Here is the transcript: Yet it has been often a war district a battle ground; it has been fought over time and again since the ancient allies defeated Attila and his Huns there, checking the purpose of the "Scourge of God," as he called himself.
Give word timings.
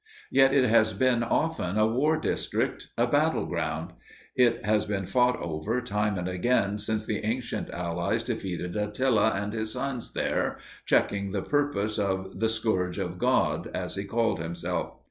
Yet 0.31 0.51
it 0.51 0.67
has 0.67 0.93
been 0.93 1.21
often 1.21 1.77
a 1.77 1.85
war 1.85 2.17
district 2.17 2.87
a 2.97 3.05
battle 3.05 3.45
ground; 3.45 3.91
it 4.35 4.65
has 4.65 4.87
been 4.87 5.05
fought 5.05 5.39
over 5.39 5.79
time 5.79 6.17
and 6.17 6.27
again 6.27 6.79
since 6.79 7.05
the 7.05 7.23
ancient 7.23 7.69
allies 7.69 8.23
defeated 8.23 8.75
Attila 8.75 9.29
and 9.35 9.53
his 9.53 9.75
Huns 9.75 10.13
there, 10.13 10.57
checking 10.87 11.29
the 11.33 11.43
purpose 11.43 11.99
of 11.99 12.39
the 12.39 12.49
"Scourge 12.49 12.97
of 12.97 13.19
God," 13.19 13.69
as 13.75 13.93
he 13.93 14.03
called 14.03 14.39
himself. 14.41 14.95